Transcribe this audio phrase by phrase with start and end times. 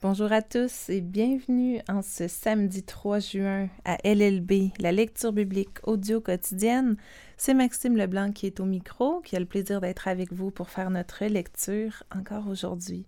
[0.00, 5.78] Bonjour à tous et bienvenue en ce samedi 3 juin à LLB, la lecture biblique
[5.82, 6.96] audio quotidienne.
[7.36, 10.70] C'est Maxime Leblanc qui est au micro, qui a le plaisir d'être avec vous pour
[10.70, 13.06] faire notre lecture encore aujourd'hui.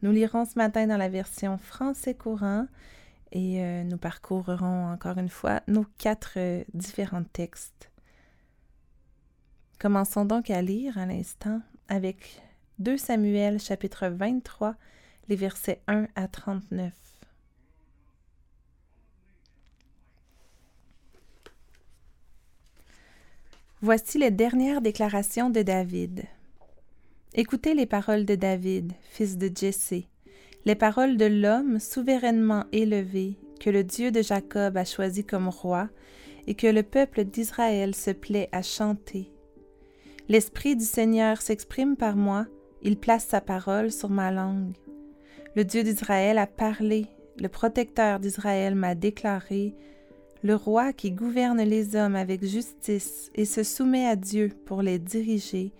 [0.00, 2.68] Nous lirons ce matin dans la version français courant
[3.30, 7.90] et euh, nous parcourrons encore une fois nos quatre euh, différents textes.
[9.78, 12.40] Commençons donc à lire à l'instant avec
[12.78, 14.74] 2 Samuel chapitre 23
[15.28, 16.92] les versets 1 à 39.
[23.80, 26.24] Voici les dernières déclarations de David.
[27.34, 30.08] Écoutez les paroles de David, fils de Jessé,
[30.64, 35.88] les paroles de l'homme souverainement élevé que le Dieu de Jacob a choisi comme roi
[36.46, 39.30] et que le peuple d'Israël se plaît à chanter.
[40.28, 42.46] L'Esprit du Seigneur s'exprime par moi,
[42.82, 44.72] il place sa parole sur ma langue.
[45.56, 47.06] Le Dieu d'Israël a parlé,
[47.38, 49.74] le protecteur d'Israël m'a déclaré,
[50.42, 54.98] le roi qui gouverne les hommes avec justice et se soumet à Dieu pour les
[54.98, 55.72] diriger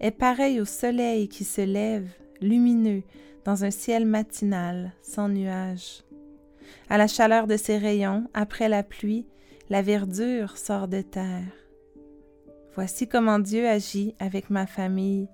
[0.00, 2.08] est pareil au soleil qui se lève,
[2.40, 3.02] lumineux,
[3.44, 6.02] dans un ciel matinal, sans nuages.
[6.88, 9.26] À la chaleur de ses rayons, après la pluie,
[9.70, 11.52] la verdure sort de terre.
[12.74, 15.28] Voici comment Dieu agit avec ma famille.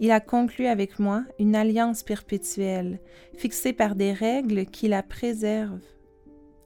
[0.00, 3.00] Il a conclu avec moi une alliance perpétuelle,
[3.36, 5.80] fixée par des règles qui la préservent.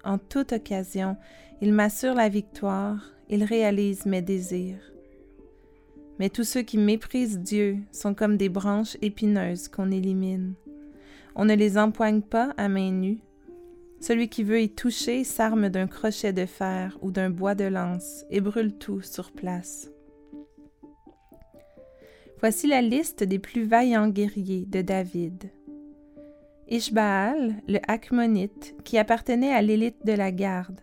[0.04, 1.16] En toute occasion,
[1.60, 4.92] il m'assure la victoire, il réalise mes désirs.
[6.18, 10.54] Mais tous ceux qui méprisent Dieu sont comme des branches épineuses qu'on élimine.
[11.34, 13.20] On ne les empoigne pas à main nue.
[14.00, 18.24] Celui qui veut y toucher s'arme d'un crochet de fer ou d'un bois de lance
[18.30, 19.91] et brûle tout sur place.
[22.42, 25.52] Voici la liste des plus vaillants guerriers de David.
[26.68, 30.80] Ishbaal, le Hakmonite, qui appartenait à l'élite de la garde.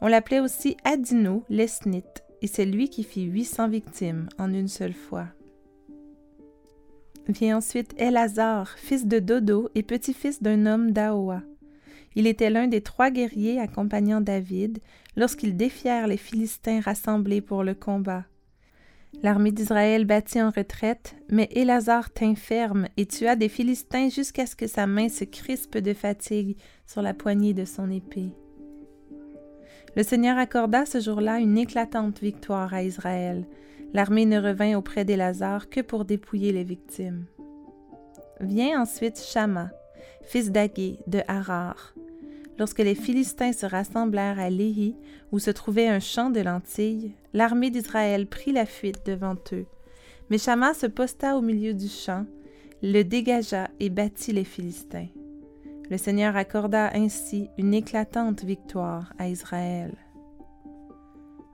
[0.00, 4.94] On l'appelait aussi Adino l'Esnite, et c'est lui qui fit 800 victimes en une seule
[4.94, 5.26] fois.
[7.26, 11.42] Vient ensuite Elazar, fils de Dodo et petit-fils d'un homme d'Aoa.
[12.14, 14.78] Il était l'un des trois guerriers accompagnant David
[15.16, 18.26] lorsqu'ils défièrent les Philistins rassemblés pour le combat.
[19.22, 24.56] L'armée d'Israël battit en retraite, mais Élazar tint ferme et tua des Philistins jusqu'à ce
[24.56, 26.56] que sa main se crispe de fatigue
[26.86, 28.32] sur la poignée de son épée.
[29.96, 33.44] Le Seigneur accorda ce jour-là une éclatante victoire à Israël.
[33.92, 37.26] L'armée ne revint auprès d'Élazar que pour dépouiller les victimes.
[38.40, 39.70] Vient ensuite Shama,
[40.22, 41.94] fils d'Agé de Harar,
[42.60, 44.94] Lorsque les Philistins se rassemblèrent à Léhi,
[45.32, 49.64] où se trouvait un champ de lentilles, l'armée d'Israël prit la fuite devant eux.
[50.28, 52.26] Mais Shama se posta au milieu du champ,
[52.82, 55.06] le dégagea et battit les Philistins.
[55.88, 59.94] Le Seigneur accorda ainsi une éclatante victoire à Israël.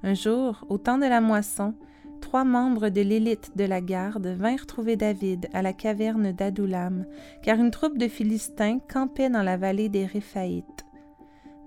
[0.02, 1.74] Un jour, au temps de la moisson,
[2.20, 7.06] trois membres de l'élite de la garde vinrent trouver David à la caverne d'Adoulam,
[7.44, 10.85] car une troupe de Philistins campait dans la vallée des Réphaïtes.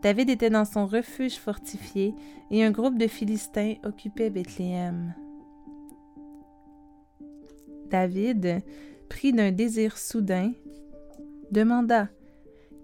[0.02, 2.16] David était dans son refuge fortifié
[2.52, 5.14] et un groupe de Philistins occupait Bethléem.
[7.90, 8.62] David,
[9.10, 10.54] pris d'un désir soudain,
[11.52, 12.08] demanda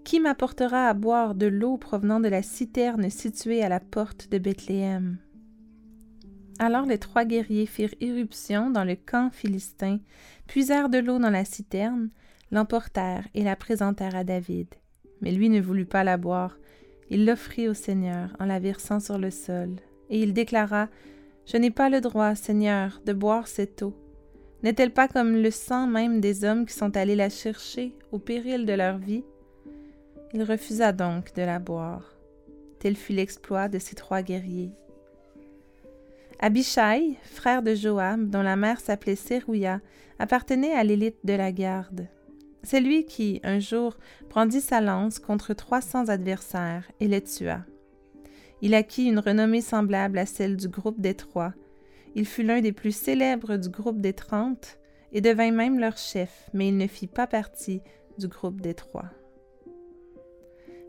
[0.04, 4.36] Qui m'apportera à boire de l'eau provenant de la citerne située à la porte de
[4.36, 5.16] Bethléem
[6.58, 10.00] Alors les trois guerriers firent irruption dans le camp philistin,
[10.46, 12.10] puisèrent de l'eau dans la citerne,
[12.50, 14.68] l'emportèrent et la présentèrent à David.
[15.22, 16.58] Mais lui ne voulut pas la boire,
[17.10, 19.76] il l'offrit au Seigneur en la versant sur le sol,
[20.10, 20.88] et il déclara
[21.46, 23.94] Je n'ai pas le droit, Seigneur, de boire cette eau.
[24.62, 28.66] N'est-elle pas comme le sang même des hommes qui sont allés la chercher au péril
[28.66, 29.24] de leur vie
[30.32, 32.16] Il refusa donc de la boire.
[32.80, 34.72] Tel fut l'exploit de ces trois guerriers.
[36.38, 39.80] Abishai, frère de Joab, dont la mère s'appelait Sérouia,
[40.18, 42.08] appartenait à l'élite de la garde.
[42.62, 43.96] C'est lui qui, un jour,
[44.28, 47.64] brandit sa lance contre trois cents adversaires et les tua.
[48.62, 51.52] Il acquit une renommée semblable à celle du groupe des Trois.
[52.14, 54.78] Il fut l'un des plus célèbres du groupe des Trente
[55.12, 57.82] et devint même leur chef, mais il ne fit pas partie
[58.18, 59.10] du groupe des Trois.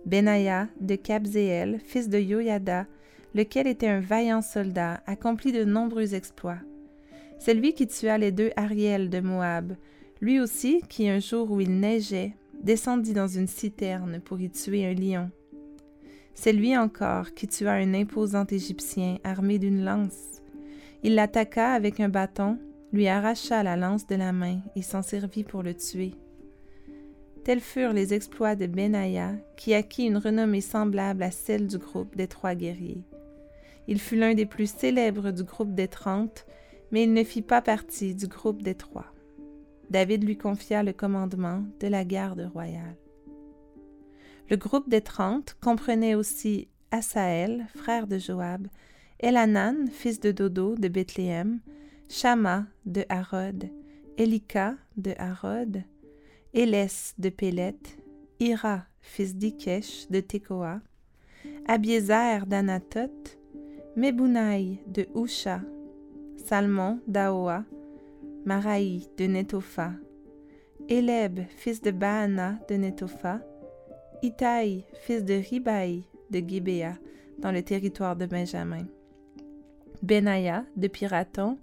[0.05, 2.87] Benaya de Kabzéel, fils de Yoyada,
[3.35, 6.59] lequel était un vaillant soldat, accomplit de nombreux exploits.
[7.39, 9.75] C'est lui qui tua les deux Ariel de Moab,
[10.21, 14.85] lui aussi, qui un jour où il neigeait, descendit dans une citerne pour y tuer
[14.85, 15.29] un lion.
[16.33, 20.41] C'est lui encore qui tua un imposant Égyptien armé d'une lance.
[21.03, 22.57] Il l'attaqua avec un bâton,
[22.93, 26.13] lui arracha la lance de la main et s'en servit pour le tuer.
[27.43, 32.15] Tels furent les exploits de Benaïa, qui acquit une renommée semblable à celle du groupe
[32.15, 33.03] des trois guerriers.
[33.87, 36.45] Il fut l'un des plus célèbres du groupe des Trente,
[36.91, 39.13] mais il ne fit pas partie du groupe des Trois.
[39.89, 42.97] David lui confia le commandement de la garde royale.
[44.49, 48.67] Le groupe des Trente comprenait aussi Asaël, frère de Joab,
[49.19, 51.59] Elanan, fils de Dodo de Bethléem,
[52.09, 53.69] Shama de Harod,
[54.17, 55.83] Elika de Harod,
[56.53, 57.77] Élès de Pélet,
[58.39, 60.81] Ira, fils d'Ikesh de Tekoa,
[61.67, 63.37] Abiezer d'Anatoth,
[63.95, 65.61] Mebunai de Husha,
[66.37, 67.65] Salmon d'Aoa,
[68.47, 69.91] Maraï de Netopha,
[70.87, 73.41] Éleb, fils de Baana de Netopha,
[74.23, 76.93] Itaï, fils de Ribaï de Gibéa,
[77.39, 78.85] dans le territoire de Benjamin,
[80.01, 81.57] Benaya de Piraton,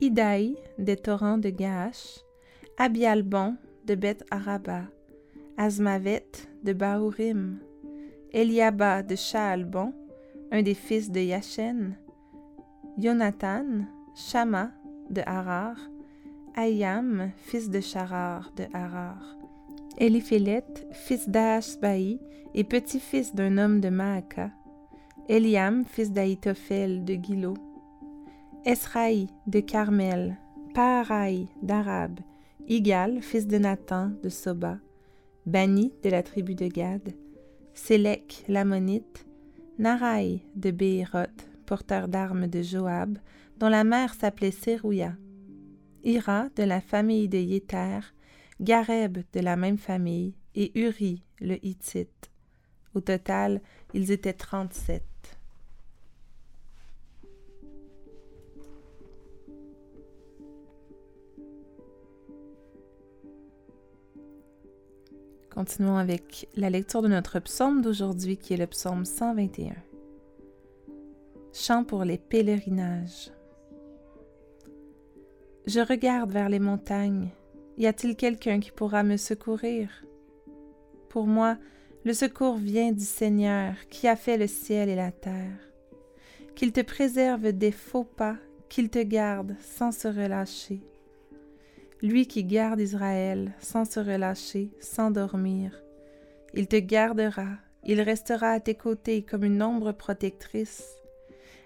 [0.00, 2.20] Idaï des torrents de Gaash,
[2.78, 4.82] Abialbon de Beth Araba,
[5.56, 7.58] Azmavet de Bahurim,
[8.32, 9.92] Eliaba de Shaalbon,
[10.52, 11.96] un des fils de Yachen,
[12.96, 14.70] Jonathan, Shama
[15.10, 15.74] de Harar,
[16.54, 19.38] Ayam, fils de Charar de Harar,
[19.96, 22.20] Eliphélet, fils d'Ashbaï
[22.54, 24.50] et petit-fils d'un homme de Maaka,
[25.30, 27.54] Eliam, fils d'Aïtophel de Gilo,
[28.66, 30.36] Esraï de Carmel,
[30.74, 32.20] Paaraï d'Arab,
[32.68, 34.78] Igal, fils de Nathan de Soba,
[35.46, 37.14] Bani de la tribu de Gad,
[37.72, 39.26] Sélek l'Ammonite,
[39.78, 43.16] Naraï de Béhéroth, porteur d'armes de Joab,
[43.58, 44.50] dont la mère s'appelait
[46.04, 48.00] Ira de la famille de Yéter,
[48.60, 52.30] Gareb de la même famille, et Uri le Hittite.
[52.94, 53.60] Au total,
[53.94, 55.02] ils étaient trente-sept.
[65.50, 69.74] Continuons avec la lecture de notre psaume d'aujourd'hui qui est le psaume 121.
[71.52, 73.30] Chant pour les pèlerinages.
[75.66, 77.28] Je regarde vers les montagnes.
[77.78, 80.04] Y a-t-il quelqu'un qui pourra me secourir?
[81.08, 81.56] Pour moi,
[82.04, 85.60] le secours vient du Seigneur qui a fait le ciel et la terre.
[86.56, 88.38] Qu'il te préserve des faux pas,
[88.68, 90.80] qu'il te garde sans se relâcher.
[92.02, 95.80] Lui qui garde Israël sans se relâcher, sans dormir.
[96.54, 97.50] Il te gardera,
[97.84, 100.96] il restera à tes côtés comme une ombre protectrice.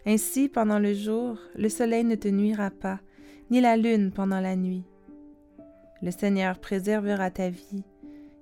[0.04, 3.00] Ainsi, pendant le jour, le soleil ne te nuira pas,
[3.50, 4.84] ni la lune pendant la nuit.
[6.02, 7.84] Le Seigneur préservera ta vie.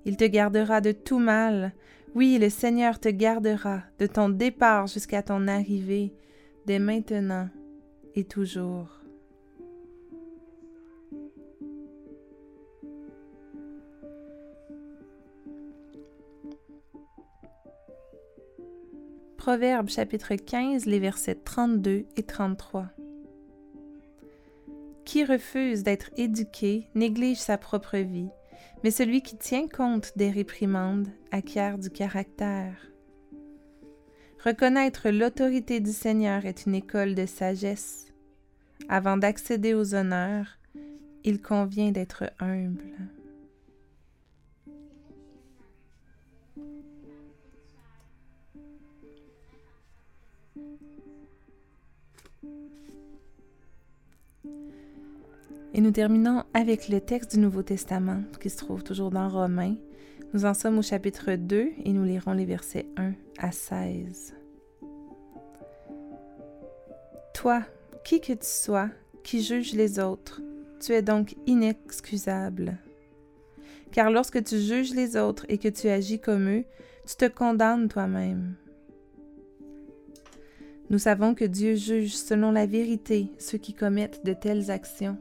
[0.05, 1.73] Il te gardera de tout mal.
[2.15, 6.15] Oui, le Seigneur te gardera de ton départ jusqu'à ton arrivée,
[6.67, 7.49] dès maintenant
[8.15, 9.01] et toujours.
[19.45, 22.94] Proverbe chapitre 15, les versets 32 et 33.
[25.25, 28.29] Refuse d'être éduqué néglige sa propre vie,
[28.83, 32.91] mais celui qui tient compte des réprimandes acquiert du caractère.
[34.45, 38.13] Reconnaître l'autorité du Seigneur est une école de sagesse.
[38.89, 40.59] Avant d'accéder aux honneurs,
[41.25, 42.93] il convient d'être humble.
[55.77, 59.75] Et nous terminons avec le texte du Nouveau Testament qui se trouve toujours dans Romains.
[60.33, 64.37] Nous en sommes au chapitre 2 et nous lirons les versets 1 à 16.
[67.35, 67.65] Toi,
[68.05, 68.89] qui que tu sois,
[69.25, 70.41] qui juge les autres,
[70.79, 72.79] tu es donc inexcusable.
[73.91, 76.65] Car lorsque tu juges les autres et que tu agis comme eux,
[77.05, 78.55] tu te condamnes toi-même.
[80.89, 85.19] Nous savons que Dieu juge selon la vérité ceux qui commettent de telles actions.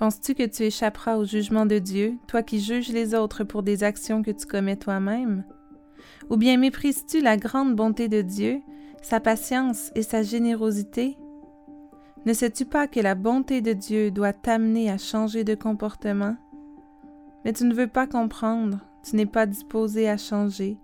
[0.00, 3.84] Penses-tu que tu échapperas au jugement de Dieu, toi qui juges les autres pour des
[3.84, 5.44] actions que tu commets toi-même?
[6.30, 8.62] Ou bien méprises-tu la grande bonté de Dieu,
[9.02, 11.18] sa patience et sa générosité?
[12.24, 16.34] Ne sais-tu pas que la bonté de Dieu doit t'amener à changer de comportement?
[17.44, 20.78] Mais tu ne veux pas comprendre, tu n'es pas disposé à changer.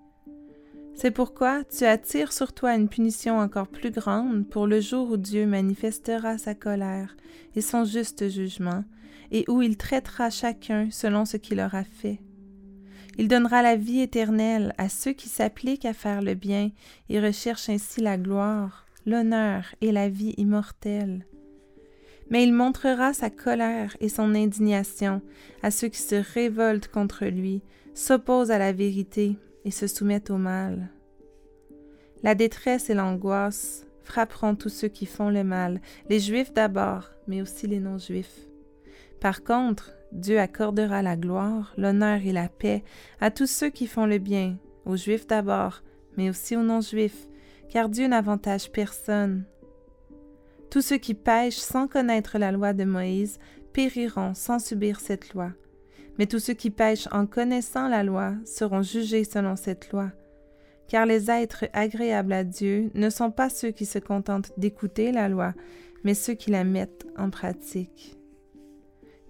[0.93, 5.17] C'est pourquoi tu attires sur toi une punition encore plus grande pour le jour où
[5.17, 7.17] Dieu manifestera sa colère
[7.55, 8.85] et son juste jugement,
[9.31, 12.21] et où il traitera chacun selon ce qu'il aura fait.
[13.19, 16.71] Il donnera la vie éternelle à ceux qui s'appliquent à faire le bien
[17.09, 21.27] et recherchent ainsi la gloire, l'honneur et la vie immortelle.
[22.29, 25.23] Mais il montrera sa colère et son indignation
[25.63, 27.63] à ceux qui se révoltent contre lui,
[27.95, 30.91] s'opposent à la vérité et se soumettent au mal.
[32.23, 35.81] La détresse et l'angoisse frapperont tous ceux qui font le mal,
[36.11, 38.46] les Juifs d'abord, mais aussi les non-Juifs.
[39.21, 42.85] Par contre, Dieu accordera la gloire, l'honneur et la paix
[43.21, 45.83] à tous ceux qui font le bien, aux Juifs d'abord,
[46.17, 47.29] mais aussi aux non-Juifs,
[47.69, 49.45] car Dieu n'avantage personne.
[50.71, 53.39] Tous ceux qui pêchent sans connaître la loi de Moïse
[53.73, 55.53] périront sans subir cette loi.
[56.19, 60.11] Mais tous ceux qui pêchent en connaissant la loi seront jugés selon cette loi.
[60.89, 65.29] Car les êtres agréables à Dieu ne sont pas ceux qui se contentent d'écouter la
[65.29, 65.53] loi,
[66.05, 68.16] mais ceux qui la mettent en pratique.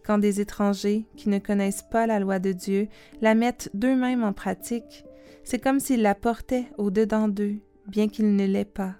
[0.06, 2.86] Quand des étrangers qui ne connaissent pas la loi de Dieu
[3.20, 5.04] la mettent d'eux-mêmes en pratique,
[5.42, 7.56] c'est comme s'ils la portaient au-dedans d'eux,
[7.88, 8.94] bien qu'ils ne l'aient pas.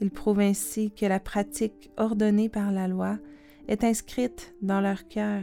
[0.00, 3.18] Ils prouvent ainsi que la pratique ordonnée par la loi
[3.68, 5.42] est inscrite dans leur cœur.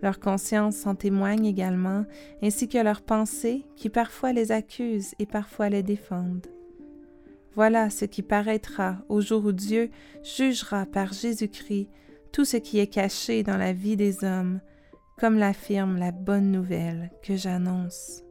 [0.00, 2.06] Leur conscience en témoigne également,
[2.42, 6.46] ainsi que leurs pensées qui parfois les accusent et parfois les défendent.
[7.54, 9.90] Voilà ce qui paraîtra au jour où Dieu
[10.22, 11.88] jugera par Jésus-Christ
[12.34, 14.60] tout ce qui est caché dans la vie des hommes,
[15.16, 18.24] comme l'affirme la bonne nouvelle que j'annonce.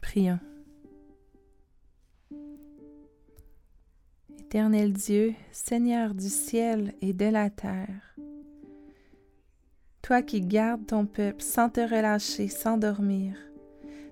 [0.00, 0.38] Prions.
[4.38, 8.11] Éternel Dieu, Seigneur du ciel et de la terre,
[10.12, 13.34] toi qui gardes ton peuple sans te relâcher, sans dormir,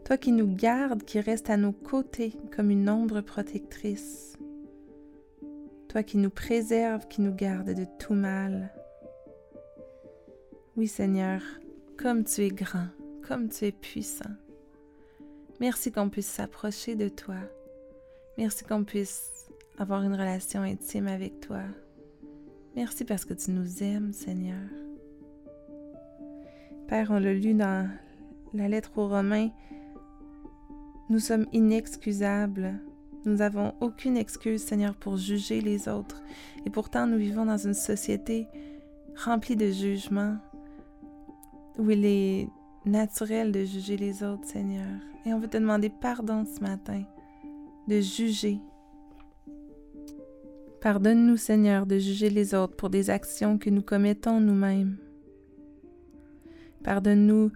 [0.03, 4.39] toi qui nous gardes, qui restes à nos côtés comme une ombre protectrice,
[5.91, 8.73] toi qui nous préserves, qui nous gardes de tout mal.
[10.75, 11.43] Oui Seigneur,
[11.99, 12.89] comme tu es grand,
[13.29, 14.33] comme tu es puissant.
[15.61, 17.37] Merci qu'on puisse s'approcher de toi.
[18.39, 21.61] Merci qu'on puisse avoir une relation intime avec toi.
[22.75, 24.65] Merci parce que tu nous aimes, Seigneur.
[26.91, 27.89] Père, on l'a lu dans
[28.53, 29.51] la lettre aux Romains.
[31.09, 32.81] Nous sommes inexcusables.
[33.25, 36.21] Nous n'avons aucune excuse, Seigneur, pour juger les autres.
[36.67, 38.49] Et pourtant, nous vivons dans une société
[39.25, 40.39] remplie de jugements,
[41.79, 42.49] où il est
[42.85, 44.99] naturel de juger les autres, Seigneur.
[45.25, 47.05] Et on veut te demander pardon ce matin
[47.87, 48.59] de juger.
[50.81, 54.97] Pardonne-nous, Seigneur, de juger les autres pour des actions que nous commettons nous-mêmes.
[56.85, 57.53] Pardonne-nous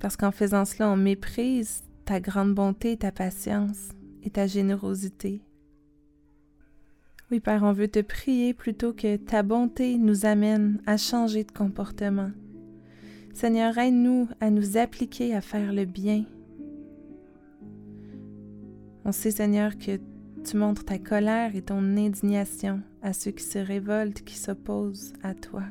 [0.00, 3.90] parce qu'en faisant cela, on méprise ta grande bonté, ta patience
[4.22, 5.42] et ta générosité.
[7.30, 11.50] Oui, Père, on veut te prier plutôt que ta bonté nous amène à changer de
[11.50, 12.30] comportement.
[13.34, 16.24] Seigneur, aide-nous à nous appliquer à faire le bien.
[19.04, 19.98] On sait, Seigneur, que
[20.44, 25.34] tu montres ta colère et ton indignation à ceux qui se révoltent, qui s'opposent à
[25.34, 25.64] toi.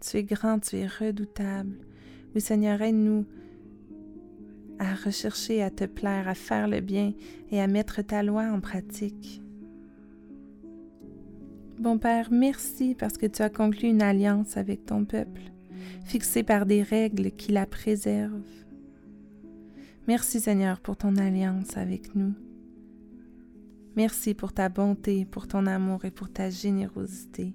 [0.00, 1.76] Tu es grand, tu es redoutable.
[2.34, 3.26] Oui, Seigneur, aide-nous
[4.78, 7.12] à rechercher à te plaire, à faire le bien
[7.50, 9.42] et à mettre ta loi en pratique.
[11.78, 15.42] Bon Père, merci parce que tu as conclu une alliance avec ton peuple
[16.04, 18.40] fixée par des règles qui la préservent.
[20.08, 22.34] Merci Seigneur pour ton alliance avec nous.
[23.96, 27.54] Merci pour ta bonté, pour ton amour et pour ta générosité.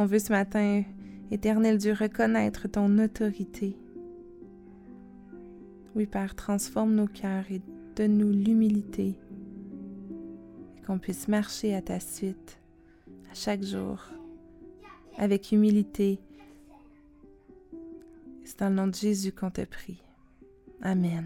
[0.00, 0.84] On veut ce matin,
[1.32, 3.76] éternel Dieu, reconnaître ton autorité.
[5.96, 7.60] Oui, Père, transforme nos cœurs et
[7.96, 9.18] donne-nous l'humilité,
[10.76, 12.60] et qu'on puisse marcher à ta suite
[13.28, 13.98] à chaque jour,
[15.16, 16.20] avec humilité
[18.44, 20.00] c'est dans le nom de Jésus qu'on te prie.
[20.80, 21.24] Amen.